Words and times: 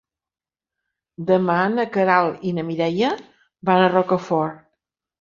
Demà 1.27 1.59
na 1.75 1.87
Queralt 1.97 2.49
i 2.49 2.57
na 2.57 2.65
Mireia 2.73 3.15
van 3.73 3.87
a 3.89 3.97
Rocafort. 3.97 4.69